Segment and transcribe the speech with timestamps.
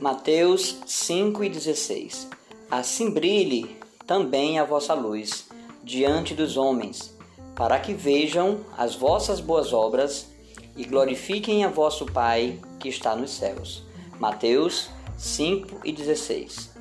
[0.00, 2.28] Mateus 5,16
[2.70, 5.48] Assim brilhe também a vossa luz
[5.82, 7.12] diante dos homens,
[7.56, 10.28] para que vejam as vossas boas obras
[10.76, 13.82] e glorifiquem a vosso Pai que está nos céus.
[14.20, 16.77] Mateus 5 e 16.